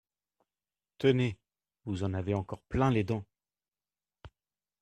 Tenez! 0.97 1.37
vous 1.85 2.03
en 2.03 2.15
avez 2.15 2.33
encore 2.33 2.63
plein 2.63 2.89
les 2.89 3.03
dents. 3.03 3.23